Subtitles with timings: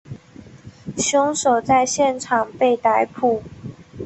[0.97, 3.43] 凶手在现场被逮捕。